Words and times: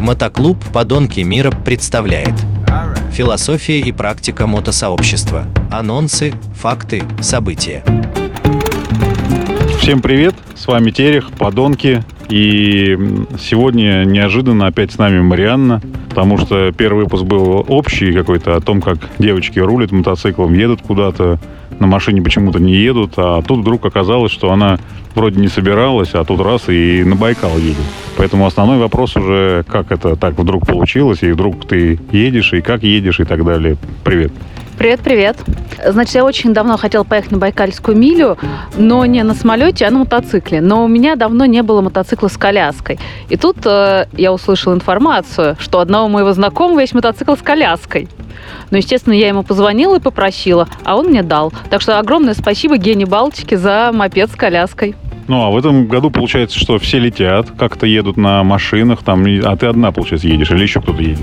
Мотоклуб 0.00 0.56
«Подонки 0.72 1.20
мира» 1.20 1.50
представляет 1.50 2.32
Философия 3.12 3.80
и 3.80 3.92
практика 3.92 4.46
мотосообщества. 4.46 5.44
Анонсы, 5.70 6.32
факты, 6.54 7.02
события. 7.20 7.84
Всем 9.78 10.00
привет, 10.00 10.34
с 10.54 10.66
вами 10.66 10.90
Терех, 10.90 11.30
Подонки. 11.32 12.02
И 12.30 12.96
сегодня 13.38 14.04
неожиданно 14.04 14.68
опять 14.68 14.92
с 14.92 14.96
нами 14.96 15.20
Марианна, 15.20 15.82
потому 16.08 16.38
что 16.38 16.72
первый 16.72 17.04
выпуск 17.04 17.24
был 17.24 17.62
общий 17.68 18.12
какой-то 18.12 18.56
о 18.56 18.60
том, 18.60 18.80
как 18.80 18.98
девочки 19.18 19.58
рулят 19.58 19.92
мотоциклом, 19.92 20.54
едут 20.54 20.80
куда-то, 20.80 21.38
на 21.80 21.86
машине 21.86 22.22
почему-то 22.22 22.60
не 22.60 22.74
едут, 22.74 23.14
а 23.16 23.42
тут 23.42 23.60
вдруг 23.60 23.84
оказалось, 23.84 24.30
что 24.32 24.52
она 24.52 24.78
вроде 25.14 25.40
не 25.40 25.48
собиралась, 25.48 26.10
а 26.14 26.24
тут 26.24 26.40
раз 26.40 26.68
и 26.68 27.02
на 27.04 27.16
Байкал 27.16 27.58
едет. 27.58 27.84
Поэтому 28.16 28.46
основной 28.46 28.78
вопрос 28.78 29.16
уже, 29.16 29.64
как 29.66 29.90
это 29.90 30.14
так 30.14 30.38
вдруг 30.38 30.66
получилось, 30.66 31.22
и 31.22 31.32
вдруг 31.32 31.66
ты 31.66 31.98
едешь, 32.12 32.52
и 32.52 32.60
как 32.60 32.82
едешь, 32.82 33.20
и 33.20 33.24
так 33.24 33.44
далее. 33.44 33.76
Привет. 34.04 34.32
Привет, 34.80 35.00
привет. 35.00 35.36
Значит, 35.86 36.14
я 36.14 36.24
очень 36.24 36.54
давно 36.54 36.78
хотела 36.78 37.04
поехать 37.04 37.32
на 37.32 37.36
Байкальскую 37.36 37.94
милю, 37.94 38.38
но 38.78 39.04
не 39.04 39.22
на 39.22 39.34
самолете, 39.34 39.84
а 39.84 39.90
на 39.90 39.98
мотоцикле. 39.98 40.62
Но 40.62 40.82
у 40.82 40.88
меня 40.88 41.16
давно 41.16 41.44
не 41.44 41.62
было 41.62 41.82
мотоцикла 41.82 42.28
с 42.28 42.38
коляской. 42.38 42.98
И 43.28 43.36
тут 43.36 43.58
э, 43.66 44.06
я 44.14 44.32
услышала 44.32 44.72
информацию, 44.72 45.54
что 45.58 45.80
одного 45.80 46.08
моего 46.08 46.32
знакомого 46.32 46.80
есть 46.80 46.94
мотоцикл 46.94 47.34
с 47.34 47.42
коляской. 47.42 48.08
Но, 48.70 48.78
естественно, 48.78 49.12
я 49.12 49.28
ему 49.28 49.42
позвонила 49.42 49.96
и 49.96 50.00
попросила, 50.00 50.66
а 50.82 50.96
он 50.96 51.08
мне 51.08 51.22
дал. 51.22 51.52
Так 51.68 51.82
что 51.82 51.98
огромное 51.98 52.32
спасибо 52.32 52.78
Гене 52.78 53.04
Балтике 53.04 53.58
за 53.58 53.90
мопед 53.92 54.30
с 54.30 54.34
коляской. 54.34 54.96
Ну, 55.30 55.44
а 55.44 55.50
в 55.50 55.56
этом 55.56 55.86
году 55.86 56.10
получается, 56.10 56.58
что 56.58 56.76
все 56.80 56.98
летят, 56.98 57.52
как-то 57.56 57.86
едут 57.86 58.16
на 58.16 58.42
машинах, 58.42 59.04
там, 59.04 59.24
а 59.44 59.56
ты 59.56 59.66
одна, 59.66 59.92
получается, 59.92 60.26
едешь, 60.26 60.50
или 60.50 60.62
еще 60.62 60.80
кто-то 60.80 61.00
едет? 61.00 61.20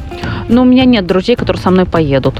Ну, 0.47 0.61
у 0.61 0.65
меня 0.65 0.85
нет 0.85 1.05
друзей, 1.05 1.35
которые 1.35 1.61
со 1.61 1.71
мной 1.71 1.85
поедут. 1.85 2.35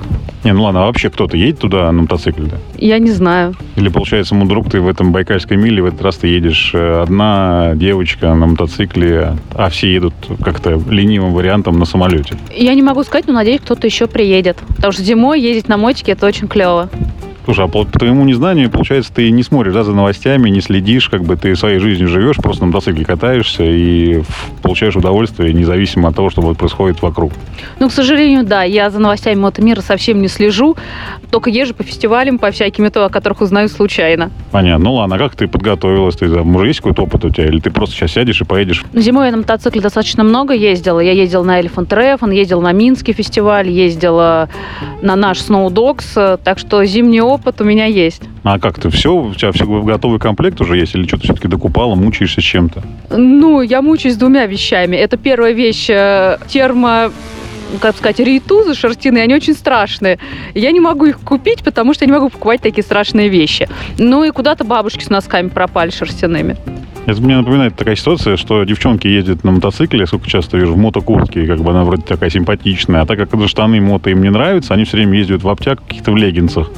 Не, 0.45 0.53
ну 0.53 0.64
ладно, 0.64 0.83
а 0.83 0.86
вообще 0.86 1.09
кто-то 1.09 1.36
едет 1.36 1.59
туда 1.59 1.92
на 1.92 2.03
мотоцикле? 2.03 2.45
Да? 2.45 2.58
Я 2.77 3.00
не 3.00 3.11
знаю. 3.11 3.53
Или, 3.75 3.89
получается, 3.89 4.33
мой 4.33 4.47
друг, 4.47 4.69
ты 4.69 4.80
в 4.80 4.88
этом 4.88 5.11
Байкальской 5.11 5.58
миле, 5.58 5.81
в 5.81 5.88
этот 5.88 6.02
раз 6.03 6.16
ты 6.16 6.30
едешь 6.30 6.72
э, 6.73 7.02
одна 7.02 7.73
девочка 7.75 8.33
на 8.33 8.45
мотоцикле, 8.45 9.36
а 9.53 9.70
все 9.70 9.94
едут 9.94 10.14
как-то 10.42 10.81
ленивым 10.89 11.33
вариантом 11.33 11.80
на 11.80 11.83
самолете? 11.83 12.38
Я 12.55 12.75
не 12.75 12.81
могу 12.81 13.03
сказать, 13.03 13.27
но 13.27 13.33
надеюсь, 13.33 13.59
кто-то 13.59 13.86
еще 13.86 14.08
приедет. 14.08 14.55
Потому 14.77 14.94
что 14.94 15.03
зимой 15.03 15.42
ездить 15.42 15.67
на 15.67 15.75
мотике 15.75 16.14
это 16.14 16.27
очень 16.27 16.47
клево. 16.47 16.89
Слушай, 17.48 17.64
а 17.64 17.67
по, 17.70 17.86
по 17.86 17.98
твоему 17.98 18.26
незнанию, 18.26 18.70
получается, 18.70 19.14
ты 19.14 19.31
не 19.31 19.42
смотришь 19.42 19.73
да, 19.73 19.86
за 19.86 19.94
новостями, 19.94 20.50
не 20.50 20.59
следишь, 20.59 21.08
как 21.08 21.23
бы 21.23 21.38
ты 21.38 21.56
своей 21.56 21.80
жизнью 21.80 22.09
живешь, 22.09 22.36
просто 22.36 22.64
на 22.64 22.67
мотоцикле 22.73 23.06
катаешься 23.06 23.64
и 23.64 24.22
получаешь 24.62 24.98
удовольствие, 24.98 25.54
независимо 25.54 26.09
от 26.09 26.16
того, 26.17 26.30
что 26.30 26.42
вот 26.42 26.58
происходит 26.58 27.02
вокруг. 27.02 27.31
Ну, 27.80 27.88
к 27.88 27.94
сожалению, 27.94 28.44
да, 28.44 28.64
я 28.64 28.89
за 28.89 29.00
новостями 29.00 29.39
мотомира 29.39 29.80
совсем 29.80 30.22
не 30.22 30.28
слежу, 30.28 30.76
только 31.31 31.50
езжу 31.50 31.73
по 31.73 31.84
фестивалям, 31.84 32.38
по 32.38 32.52
всяким, 32.52 32.92
то, 32.92 33.06
о 33.06 33.09
которых 33.09 33.39
узнаю 33.39 33.70
случайно. 33.70 34.30
Понятно. 34.52 34.84
Ну 34.84 34.95
ладно, 34.95 35.16
а 35.16 35.17
как 35.17 35.38
ты 35.38 35.48
подготовилась? 35.48 36.17
Ты, 36.17 36.28
уже 36.28 36.67
есть 36.67 36.82
какой-то 36.82 37.04
опыт 37.04 37.23
у 37.23 37.30
тебя? 37.30 37.45
Или 37.45 37.61
ты 37.61 37.72
просто 37.72 37.95
сейчас 37.95 38.11
сядешь 38.11 38.42
и 38.42 38.44
поедешь? 38.44 38.84
Ну, 38.92 39.00
зимой 39.00 39.28
я 39.28 39.32
на 39.32 39.38
мотоцикле 39.38 39.80
достаточно 39.80 40.26
много 40.26 40.54
ездила. 40.54 41.00
Я 41.00 41.14
ездила 41.14 41.44
на 41.44 41.61
Elephant 41.61 41.88
Treffon, 41.88 42.36
ездила 42.36 42.59
на 42.59 42.73
Минский 42.73 43.14
фестиваль, 43.14 43.70
ездила 43.70 44.50
на 45.02 45.16
наш 45.16 45.38
Snow 45.38 45.70
Dogs, 45.70 46.39
так 46.44 46.59
что 46.59 46.84
зимний 46.84 47.22
опыт 47.22 47.36
у 47.59 47.63
меня 47.63 47.85
есть. 47.85 48.23
А 48.43 48.59
как 48.59 48.80
ты 48.80 48.89
все? 48.89 49.16
У 49.16 49.33
тебя 49.33 49.52
все 49.52 49.66
готовый 49.66 50.19
комплект 50.19 50.59
уже 50.61 50.77
есть? 50.77 50.95
Или 50.95 51.07
что-то 51.07 51.23
все-таки 51.23 51.47
докупала, 51.47 51.95
мучаешься 51.95 52.41
чем-то? 52.41 52.83
Ну, 53.09 53.61
я 53.61 53.81
мучаюсь 53.81 54.16
двумя 54.16 54.45
вещами. 54.45 54.95
Это 54.95 55.17
первая 55.17 55.53
вещь 55.53 55.89
э, 55.89 56.38
термо 56.47 57.11
как 57.81 57.97
сказать, 57.97 58.19
рейтузы 58.19 58.73
шерстяные, 58.73 59.23
они 59.23 59.35
очень 59.35 59.53
страшные. 59.53 60.19
Я 60.53 60.71
не 60.71 60.80
могу 60.80 61.05
их 61.05 61.19
купить, 61.19 61.63
потому 61.63 61.93
что 61.93 62.05
я 62.05 62.08
не 62.08 62.13
могу 62.13 62.30
покупать 62.30 62.61
такие 62.61 62.83
страшные 62.83 63.27
вещи. 63.27 63.67
Ну 63.97 64.23
и 64.23 64.31
куда-то 64.31 64.64
бабушки 64.64 65.03
с 65.03 65.09
носками 65.09 65.49
пропали 65.49 65.89
шерстяными. 65.89 66.55
Это 67.08 67.21
мне 67.21 67.37
напоминает 67.37 67.73
такая 67.73 67.95
ситуация, 67.95 68.36
что 68.36 68.65
девчонки 68.65 69.08
ездят 69.08 69.45
на 69.45 69.52
мотоцикле, 69.52 70.02
я 70.02 70.08
сколько 70.08 70.30
часто 70.30 70.58
вижу, 70.58 70.73
в 70.73 70.77
мотокуртке, 70.77 71.47
как 71.47 71.59
бы 71.59 71.71
она 71.71 71.86
вроде 71.86 72.02
такая 72.02 72.30
симпатичная, 72.30 73.02
а 73.02 73.05
так 73.05 73.17
как 73.17 73.47
штаны 73.47 73.80
мото 73.80 74.09
им 74.09 74.21
не 74.21 74.30
нравятся, 74.30 74.73
они 74.73 74.83
все 74.83 74.97
время 74.97 75.17
ездят 75.17 75.42
в 75.42 75.47
обтяг, 75.47 75.81
каких-то 75.81 76.11
в 76.11 76.17
леггинсах. 76.17 76.70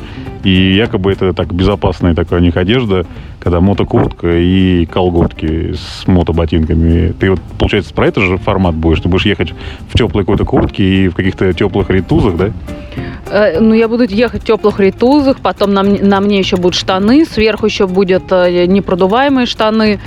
И 0.44 0.76
якобы 0.76 1.12
это 1.12 1.34
так 1.34 1.54
безопасная 1.54 2.16
такая 2.16 2.40
у 2.40 2.44
них 2.44 2.56
одежда, 2.56 3.06
когда 3.40 3.60
мотокуртка 3.60 4.38
и 4.38 4.86
колготки 4.86 5.74
с 5.74 6.08
мотоботинками. 6.08 7.14
Ты 7.20 7.32
вот, 7.32 7.40
получается, 7.58 7.94
про 7.94 8.08
это 8.08 8.22
же 8.22 8.38
формат 8.38 8.76
будешь? 8.76 9.02
Ты 9.02 9.10
будешь 9.10 9.26
ехать 9.26 9.54
в 9.90 9.98
теплой 9.98 10.24
какой-то 10.24 10.46
куртке 10.46 10.84
и 10.84 11.08
в 11.10 11.16
каких-то 11.16 11.52
теплых 11.54 11.90
ритузах, 11.90 12.38
да? 12.38 12.52
Э, 13.30 13.60
ну, 13.60 13.74
я 13.74 13.88
буду 13.88 14.06
ехать 14.06 14.44
в 14.44 14.46
теплых 14.46 14.80
ритузах, 14.80 15.40
потом 15.42 15.74
на, 15.74 15.84
на 15.84 16.22
мне 16.22 16.40
еще 16.40 16.56
будут 16.56 16.76
штаны, 16.76 17.26
сверху 17.26 17.66
еще 17.66 17.88
будут 17.88 18.32
э, 18.32 18.66
непродуваемые 18.66 19.46
штаны. 19.46 20.00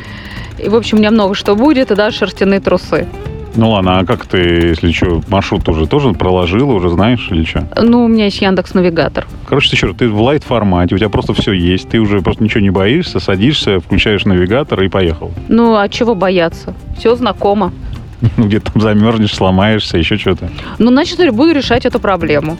И, 0.59 0.69
в 0.69 0.76
общем, 0.76 0.98
у 0.98 1.00
меня 1.00 1.10
много 1.10 1.34
что 1.34 1.54
будет, 1.54 1.91
и 1.91 1.94
даже 1.94 2.19
шерстяные 2.19 2.60
трусы. 2.60 3.06
Ну 3.54 3.70
ладно, 3.70 3.98
а 3.98 4.06
как 4.06 4.26
ты, 4.26 4.38
если 4.38 4.92
что, 4.92 5.20
маршрут 5.28 5.68
уже 5.68 5.86
тоже 5.86 6.12
проложила, 6.14 6.72
уже 6.72 6.88
знаешь 6.88 7.28
или 7.30 7.44
что? 7.44 7.68
Ну, 7.80 8.04
у 8.04 8.08
меня 8.08 8.24
есть 8.26 8.40
Яндекс 8.40 8.72
Навигатор. 8.72 9.26
Короче, 9.46 9.70
ты 9.70 9.76
что, 9.76 9.92
ты 9.92 10.08
в 10.08 10.20
лайт 10.22 10.42
формате, 10.42 10.94
у 10.94 10.98
тебя 10.98 11.10
просто 11.10 11.34
все 11.34 11.52
есть, 11.52 11.91
ты 11.91 11.98
уже 11.98 12.22
просто 12.22 12.42
ничего 12.42 12.60
не 12.60 12.70
боишься, 12.70 13.20
садишься, 13.20 13.80
включаешь 13.80 14.24
навигатор 14.24 14.82
и 14.82 14.88
поехал. 14.88 15.32
Ну, 15.48 15.76
а 15.76 15.88
чего 15.88 16.14
бояться? 16.14 16.74
Все 16.98 17.14
знакомо. 17.14 17.72
Ну, 18.36 18.46
где-то 18.46 18.72
там 18.72 18.80
замерзнешь, 18.80 19.34
сломаешься, 19.34 19.98
еще 19.98 20.16
что-то. 20.16 20.48
Ну, 20.78 20.91
значит, 20.92 21.18
буду 21.34 21.50
решать 21.50 21.84
эту 21.84 21.98
проблему. 21.98 22.56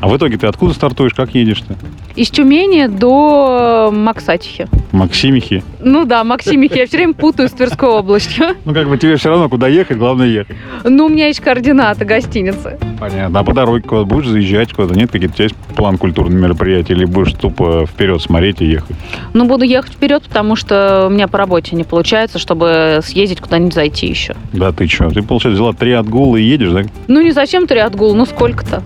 А 0.00 0.08
в 0.08 0.16
итоге 0.16 0.36
ты 0.38 0.48
откуда 0.48 0.74
стартуешь, 0.74 1.14
как 1.14 1.36
едешь-то? 1.36 1.76
Из 2.18 2.30
Тюмени 2.30 2.88
до 2.88 3.90
Максатихи. 3.92 4.66
Максимихи? 4.90 5.62
Ну 5.78 6.04
да, 6.04 6.24
Максимихи. 6.24 6.76
Я 6.76 6.88
все 6.88 6.96
время 6.96 7.14
путаю 7.14 7.48
с 7.48 7.52
Тверской 7.52 7.88
областью. 7.88 8.56
Ну 8.64 8.74
как 8.74 8.88
бы 8.88 8.98
тебе 8.98 9.14
все 9.14 9.28
равно 9.28 9.48
куда 9.48 9.68
ехать, 9.68 9.98
главное 9.98 10.26
ехать. 10.26 10.56
Ну, 10.82 11.06
у 11.06 11.08
меня 11.08 11.28
есть 11.28 11.38
координаты 11.38 12.04
гостиницы. 12.04 12.76
Понятно. 12.98 13.38
А 13.38 13.44
по 13.44 13.54
дороге 13.54 13.84
куда 13.86 14.02
будешь 14.02 14.26
заезжать 14.26 14.72
куда-то? 14.72 14.98
Нет 14.98 15.12
какие-то 15.12 15.34
у 15.34 15.36
тебя 15.36 15.44
есть 15.44 15.54
план 15.76 15.96
культурных 15.96 16.40
мероприятий 16.40 16.94
или 16.94 17.04
будешь 17.04 17.34
тупо 17.34 17.86
вперед 17.86 18.20
смотреть 18.20 18.62
и 18.62 18.64
ехать? 18.64 18.96
Ну, 19.32 19.44
буду 19.44 19.62
ехать 19.62 19.92
вперед, 19.92 20.24
потому 20.24 20.56
что 20.56 21.06
у 21.06 21.10
меня 21.10 21.28
по 21.28 21.38
работе 21.38 21.76
не 21.76 21.84
получается, 21.84 22.40
чтобы 22.40 22.98
съездить 23.04 23.40
куда-нибудь 23.40 23.74
зайти 23.74 24.08
еще. 24.08 24.34
Да 24.52 24.72
ты 24.72 24.88
что? 24.88 25.08
Ты, 25.10 25.22
получается, 25.22 25.50
взяла 25.50 25.72
три 25.72 25.92
отгула 25.92 26.34
и 26.34 26.42
едешь, 26.42 26.72
да? 26.72 26.82
Ну, 27.06 27.20
не 27.20 27.30
зачем 27.30 27.68
три 27.68 27.78
отгула, 27.78 28.14
ну 28.14 28.26
сколько-то. 28.26 28.82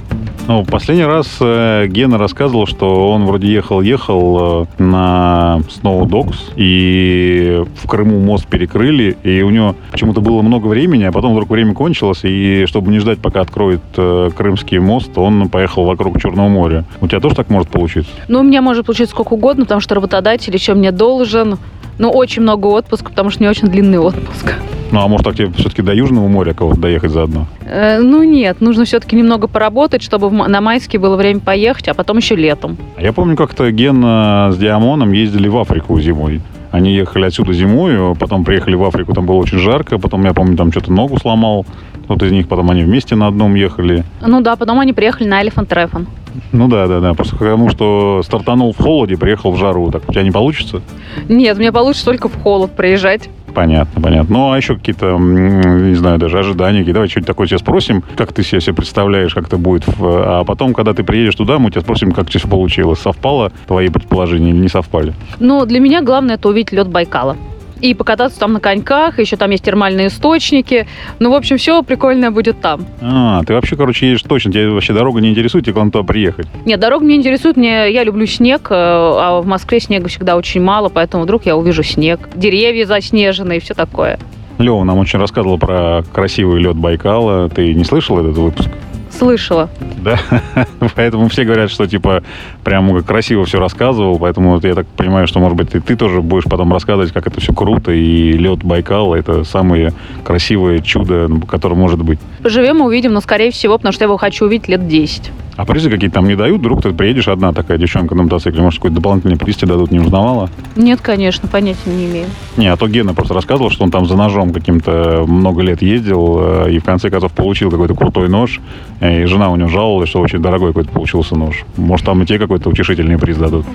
Ну, 0.48 0.64
последний 0.64 1.04
раз 1.04 1.36
э, 1.40 1.86
Гена 1.86 2.18
рассказывал, 2.18 2.66
что 2.66 3.10
он 3.12 3.26
вроде 3.26 3.46
ехал-ехал 3.46 4.66
э, 4.78 4.82
на 4.82 5.60
Snow 5.68 6.02
Dogs, 6.02 6.36
и 6.56 7.64
в 7.80 7.88
Крыму 7.88 8.18
мост 8.18 8.46
перекрыли, 8.48 9.16
и 9.22 9.42
у 9.42 9.50
него 9.50 9.76
почему-то 9.92 10.20
было 10.20 10.42
много 10.42 10.66
времени, 10.66 11.04
а 11.04 11.12
потом 11.12 11.32
вдруг 11.32 11.48
время 11.50 11.74
кончилось, 11.74 12.20
и 12.24 12.64
чтобы 12.66 12.90
не 12.90 12.98
ждать, 12.98 13.20
пока 13.20 13.40
откроет 13.40 13.82
э, 13.96 14.30
Крымский 14.36 14.78
мост, 14.78 15.16
он 15.16 15.48
поехал 15.48 15.84
вокруг 15.84 16.20
Черного 16.20 16.48
моря. 16.48 16.84
У 17.00 17.06
тебя 17.06 17.20
тоже 17.20 17.36
так 17.36 17.48
может 17.48 17.70
получиться? 17.70 18.10
Ну, 18.26 18.40
у 18.40 18.42
меня 18.42 18.62
может 18.62 18.84
получиться 18.84 19.14
сколько 19.14 19.34
угодно, 19.34 19.64
потому 19.64 19.80
что 19.80 19.94
работодатель 19.94 20.52
еще 20.52 20.74
мне 20.74 20.90
должен, 20.90 21.58
ну, 21.98 22.10
очень 22.10 22.42
много 22.42 22.66
отпуска, 22.66 23.10
потому 23.10 23.30
что 23.30 23.42
не 23.44 23.48
очень 23.48 23.68
длинный 23.68 23.98
отпуск. 23.98 24.54
Ну, 24.92 25.00
а 25.00 25.08
может, 25.08 25.24
так 25.24 25.34
тебе 25.34 25.50
все-таки 25.56 25.82
до 25.82 25.94
Южного 25.94 26.28
моря 26.28 26.52
кого-то 26.52 26.78
доехать 26.80 27.10
заодно? 27.10 27.46
Э, 27.64 27.98
ну, 27.98 28.22
нет. 28.22 28.60
Нужно 28.60 28.84
все-таки 28.84 29.16
немного 29.16 29.48
поработать, 29.48 30.02
чтобы 30.02 30.28
в, 30.28 30.32
на 30.32 30.60
майске 30.60 30.98
было 30.98 31.16
время 31.16 31.40
поехать, 31.40 31.88
а 31.88 31.94
потом 31.94 32.18
еще 32.18 32.36
летом. 32.36 32.76
А 32.96 33.02
я 33.02 33.12
помню, 33.12 33.34
как-то 33.34 33.70
Ген 33.70 34.04
с 34.52 34.56
Диамоном 34.58 35.12
ездили 35.12 35.48
в 35.48 35.56
Африку 35.56 35.98
зимой. 35.98 36.42
Они 36.70 36.94
ехали 36.94 37.26
отсюда 37.26 37.52
зимой, 37.52 38.14
потом 38.16 38.44
приехали 38.44 38.74
в 38.74 38.84
Африку, 38.84 39.12
там 39.12 39.26
было 39.26 39.36
очень 39.36 39.58
жарко, 39.58 39.98
потом, 39.98 40.24
я 40.24 40.32
помню, 40.32 40.56
там 40.56 40.70
что-то 40.72 40.90
ногу 40.90 41.18
сломал. 41.18 41.66
Кто-то 42.04 42.26
из 42.26 42.32
них, 42.32 42.48
потом 42.48 42.70
они 42.70 42.82
вместе 42.82 43.14
на 43.14 43.28
одном 43.28 43.54
ехали. 43.54 44.04
Ну 44.20 44.40
да, 44.40 44.56
потом 44.56 44.80
они 44.80 44.92
приехали 44.92 45.28
на 45.28 45.42
Elephant 45.42 45.68
Treffon. 45.68 46.06
Ну 46.50 46.68
да, 46.68 46.86
да, 46.86 47.00
да. 47.00 47.14
Просто 47.14 47.36
потому 47.36 47.68
что 47.68 48.22
стартанул 48.24 48.72
в 48.72 48.78
холоде, 48.78 49.16
приехал 49.16 49.52
в 49.52 49.56
жару. 49.56 49.90
Так 49.90 50.08
у 50.08 50.12
тебя 50.12 50.22
не 50.22 50.30
получится? 50.30 50.80
Нет, 51.28 51.58
мне 51.58 51.72
получится 51.72 52.06
только 52.06 52.28
в 52.28 52.42
холод 52.42 52.72
приезжать. 52.72 53.28
Понятно, 53.54 54.00
понятно. 54.00 54.34
Ну, 54.36 54.52
а 54.52 54.56
еще 54.56 54.76
какие-то, 54.76 55.18
не 55.18 55.94
знаю, 55.94 56.18
даже 56.18 56.38
ожидания. 56.38 56.84
Давай 56.84 57.08
что-нибудь 57.08 57.26
такое 57.26 57.46
сейчас 57.46 57.60
спросим, 57.60 58.02
как 58.16 58.32
ты 58.32 58.42
себе, 58.42 58.60
себе 58.60 58.74
представляешь, 58.74 59.34
как 59.34 59.46
это 59.46 59.58
будет. 59.58 59.84
А 60.00 60.44
потом, 60.44 60.74
когда 60.74 60.94
ты 60.94 61.04
приедешь 61.04 61.34
туда, 61.34 61.58
мы 61.58 61.70
тебя 61.70 61.80
спросим, 61.82 62.12
как 62.12 62.30
тебе 62.30 62.42
получилось. 62.48 63.00
Совпало 63.00 63.52
твои 63.66 63.88
предположения 63.88 64.50
или 64.50 64.58
не 64.58 64.68
совпали? 64.68 65.14
Ну, 65.38 65.66
для 65.66 65.80
меня 65.80 66.02
главное 66.02 66.36
это 66.36 66.48
увидеть 66.48 66.72
лед 66.72 66.88
Байкала 66.88 67.36
и 67.82 67.94
покататься 67.94 68.38
там 68.38 68.54
на 68.54 68.60
коньках, 68.60 69.18
еще 69.18 69.36
там 69.36 69.50
есть 69.50 69.64
термальные 69.64 70.06
источники. 70.06 70.86
Ну, 71.18 71.30
в 71.30 71.34
общем, 71.34 71.58
все 71.58 71.82
прикольное 71.82 72.30
будет 72.30 72.60
там. 72.60 72.86
А, 73.02 73.42
ты 73.44 73.52
вообще, 73.52 73.76
короче, 73.76 74.06
едешь 74.06 74.22
точно, 74.22 74.52
тебе 74.52 74.70
вообще 74.70 74.92
дорога 74.92 75.20
не 75.20 75.30
интересует, 75.30 75.64
тебе 75.64 75.74
главное 75.74 75.92
туда 75.92 76.04
приехать? 76.04 76.46
Нет, 76.64 76.80
дорога 76.80 77.04
мне 77.04 77.16
интересует, 77.16 77.56
мне, 77.56 77.92
я 77.92 78.04
люблю 78.04 78.24
снег, 78.26 78.68
э, 78.70 78.74
а 78.74 79.40
в 79.40 79.46
Москве 79.46 79.80
снега 79.80 80.08
всегда 80.08 80.36
очень 80.36 80.62
мало, 80.62 80.88
поэтому 80.88 81.24
вдруг 81.24 81.44
я 81.44 81.56
увижу 81.56 81.82
снег, 81.82 82.30
деревья 82.34 82.86
заснеженные 82.86 83.58
и 83.58 83.60
все 83.60 83.74
такое. 83.74 84.18
Лева 84.58 84.84
нам 84.84 84.98
очень 84.98 85.18
рассказывал 85.18 85.58
про 85.58 86.04
красивый 86.12 86.60
лед 86.62 86.76
Байкала. 86.76 87.48
Ты 87.48 87.74
не 87.74 87.84
слышал 87.84 88.18
этот 88.20 88.36
выпуск? 88.36 88.70
Слышала. 89.16 89.68
Да, 90.02 90.18
поэтому 90.96 91.28
все 91.28 91.44
говорят, 91.44 91.70
что 91.70 91.86
типа 91.86 92.22
прям 92.64 93.02
красиво 93.02 93.44
все 93.44 93.58
рассказывал, 93.58 94.18
поэтому 94.18 94.50
вот 94.54 94.64
я 94.64 94.74
так 94.74 94.86
понимаю, 94.86 95.26
что 95.26 95.38
может 95.38 95.56
быть 95.56 95.74
и 95.74 95.80
ты 95.80 95.96
тоже 95.96 96.22
будешь 96.22 96.44
потом 96.44 96.72
рассказывать, 96.72 97.12
как 97.12 97.26
это 97.26 97.40
все 97.40 97.52
круто, 97.52 97.92
и 97.92 98.32
лед 98.32 98.64
Байкала 98.64 99.14
это 99.14 99.44
самое 99.44 99.92
красивое 100.24 100.80
чудо, 100.80 101.28
которое 101.48 101.74
может 101.74 102.02
быть. 102.02 102.18
Поживем 102.42 102.78
и 102.78 102.82
увидим, 102.82 103.12
но 103.12 103.20
скорее 103.20 103.50
всего, 103.50 103.76
потому 103.76 103.92
что 103.92 104.04
я 104.04 104.06
его 104.06 104.16
хочу 104.16 104.46
увидеть 104.46 104.68
лет 104.68 104.88
10. 104.88 105.30
А 105.56 105.66
призы 105.66 105.90
какие-то 105.90 106.14
там 106.14 106.28
не 106.28 106.34
дают? 106.34 106.60
Вдруг 106.60 106.82
ты 106.82 106.92
приедешь 106.92 107.28
одна 107.28 107.52
такая 107.52 107.76
девчонка 107.76 108.14
на 108.14 108.22
мотоцикле, 108.22 108.62
может, 108.62 108.78
какой-то 108.78 108.96
дополнительный 108.96 109.36
приз 109.36 109.56
тебе 109.56 109.68
дадут, 109.68 109.90
не 109.90 110.00
узнавала? 110.00 110.48
Нет, 110.76 111.00
конечно, 111.02 111.48
понятия 111.48 111.90
не 111.90 112.06
имею. 112.06 112.26
Не, 112.56 112.68
а 112.68 112.76
то 112.76 112.88
Гена 112.88 113.12
просто 113.12 113.34
рассказывал, 113.34 113.70
что 113.70 113.84
он 113.84 113.90
там 113.90 114.06
за 114.06 114.16
ножом 114.16 114.52
каким-то 114.52 115.24
много 115.26 115.62
лет 115.62 115.82
ездил, 115.82 116.38
э, 116.40 116.72
и 116.72 116.78
в 116.78 116.84
конце 116.84 117.10
концов 117.10 117.32
получил 117.32 117.70
какой-то 117.70 117.94
крутой 117.94 118.28
нож, 118.28 118.60
и 119.00 119.24
жена 119.26 119.50
у 119.50 119.56
него 119.56 119.68
жаловалась, 119.68 120.08
что 120.08 120.20
очень 120.20 120.40
дорогой 120.40 120.68
какой-то 120.68 120.90
получился 120.90 121.36
нож. 121.36 121.64
Может, 121.76 122.06
там 122.06 122.22
и 122.22 122.26
тебе 122.26 122.38
какой-то 122.38 122.70
утешительный 122.70 123.18
приз 123.18 123.36
дадут? 123.36 123.66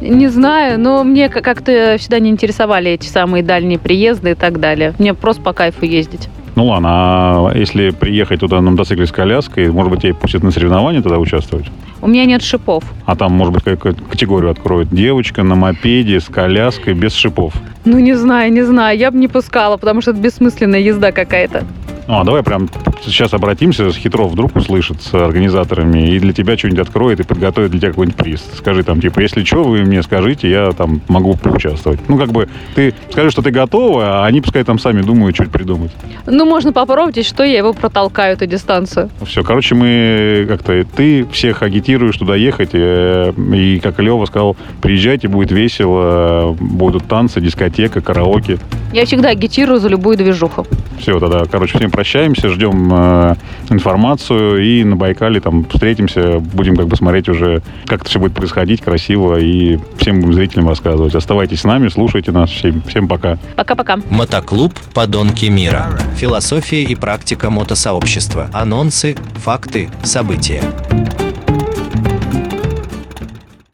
Не 0.00 0.28
знаю, 0.28 0.80
но 0.80 1.04
мне 1.04 1.28
как-то 1.28 1.96
всегда 1.98 2.18
не 2.18 2.30
интересовали 2.30 2.90
эти 2.90 3.06
самые 3.06 3.42
дальние 3.44 3.78
приезды 3.78 4.30
и 4.30 4.34
так 4.34 4.58
далее. 4.58 4.94
Мне 4.98 5.14
просто 5.14 5.42
по 5.42 5.52
кайфу 5.52 5.84
ездить. 5.84 6.28
Ну 6.56 6.66
ладно, 6.66 6.88
а 6.90 7.52
если 7.54 7.90
приехать 7.90 8.40
туда 8.40 8.60
на 8.60 8.70
мотоцикле 8.70 9.06
с 9.06 9.12
коляской, 9.12 9.70
может 9.70 9.90
быть, 9.90 10.02
тебе 10.02 10.14
пустят 10.14 10.42
на 10.42 10.50
соревнования 10.50 11.00
тогда 11.00 11.18
участвовать? 11.18 11.66
У 12.02 12.08
меня 12.08 12.24
нет 12.24 12.42
шипов. 12.42 12.82
А 13.06 13.14
там, 13.14 13.32
может 13.32 13.54
быть, 13.54 13.62
какую-то 13.64 14.02
категорию 14.04 14.50
откроют. 14.50 14.88
Девочка 14.90 15.42
на 15.42 15.54
мопеде 15.54 16.20
с 16.20 16.24
коляской 16.24 16.94
без 16.94 17.14
шипов. 17.14 17.54
Ну, 17.84 17.98
не 17.98 18.14
знаю, 18.14 18.52
не 18.52 18.62
знаю. 18.62 18.98
Я 18.98 19.10
бы 19.10 19.18
не 19.18 19.28
пускала, 19.28 19.76
потому 19.76 20.00
что 20.00 20.10
это 20.10 20.20
бессмысленная 20.20 20.80
езда 20.80 21.12
какая-то. 21.12 21.64
Ну, 22.08 22.18
а 22.18 22.24
давай 22.24 22.42
прям 22.42 22.68
сейчас 23.04 23.32
обратимся, 23.32 23.90
Хитров 23.92 24.32
вдруг 24.32 24.56
услышит 24.56 25.02
с 25.02 25.14
организаторами 25.14 26.14
и 26.14 26.18
для 26.18 26.32
тебя 26.32 26.56
что-нибудь 26.56 26.80
откроет 26.80 27.20
и 27.20 27.22
подготовит 27.22 27.70
для 27.70 27.80
тебя 27.80 27.90
какой-нибудь 27.90 28.16
приз. 28.16 28.44
Скажи 28.56 28.82
там, 28.82 29.00
типа, 29.00 29.20
если 29.20 29.44
что, 29.44 29.64
вы 29.64 29.82
мне 29.82 30.02
скажите, 30.02 30.50
я 30.50 30.72
там 30.72 31.00
могу 31.08 31.34
поучаствовать. 31.34 32.00
Ну, 32.08 32.18
как 32.18 32.32
бы, 32.32 32.48
ты 32.74 32.94
скажи, 33.10 33.30
что 33.30 33.42
ты 33.42 33.50
готова, 33.50 34.22
а 34.22 34.26
они 34.26 34.40
пускай 34.40 34.64
там 34.64 34.78
сами 34.78 35.02
думают, 35.02 35.36
что 35.36 35.44
придумать. 35.44 35.90
Ну, 36.26 36.44
можно 36.44 36.72
попробовать, 36.72 37.26
что 37.26 37.44
я 37.44 37.58
его 37.58 37.72
протолкаю, 37.72 38.34
эту 38.34 38.46
дистанцию. 38.46 39.10
Все, 39.24 39.42
короче, 39.42 39.74
мы 39.74 40.46
как-то, 40.48 40.84
ты 40.84 41.26
всех 41.26 41.62
агитируешь 41.62 42.16
туда 42.16 42.36
ехать, 42.36 42.70
э, 42.72 43.32
и, 43.54 43.80
как 43.80 43.98
Лева 43.98 44.24
сказал, 44.26 44.56
приезжайте, 44.80 45.28
будет 45.28 45.50
весело, 45.50 46.56
будут 46.58 47.06
танцы, 47.06 47.40
дискотека, 47.40 48.00
караоке. 48.00 48.58
Я 48.92 49.06
всегда 49.06 49.30
агитирую 49.30 49.78
за 49.78 49.88
любую 49.88 50.16
движуху. 50.16 50.66
Все, 50.98 51.18
тогда, 51.18 51.44
короче, 51.50 51.78
всем 51.78 51.90
прощаемся, 51.90 52.50
ждем 52.50 52.90
э, 52.92 53.34
информацию 53.70 54.62
и 54.62 54.84
на 54.84 54.96
Байкале 54.96 55.40
там 55.40 55.64
встретимся, 55.64 56.40
будем 56.40 56.76
как 56.76 56.88
бы 56.88 56.96
смотреть 56.96 57.28
уже, 57.28 57.62
как 57.86 58.02
это 58.02 58.10
все 58.10 58.18
будет 58.18 58.34
происходить 58.34 58.82
красиво 58.82 59.38
и 59.38 59.78
всем 59.96 60.20
будем 60.20 60.34
зрителям 60.34 60.68
рассказывать. 60.68 61.14
Оставайтесь 61.14 61.60
с 61.60 61.64
нами, 61.64 61.88
слушайте 61.88 62.32
нас. 62.32 62.50
Всем, 62.50 62.82
всем 62.82 63.08
пока. 63.08 63.38
Пока-пока. 63.56 63.98
Мотоклуб 64.10 64.74
«Подонки 64.92 65.46
мира». 65.46 65.86
Философия 66.16 66.82
и 66.82 66.94
практика 66.94 67.48
мотосообщества. 67.48 68.50
Анонсы, 68.52 69.16
факты, 69.36 69.88
события. 70.02 70.62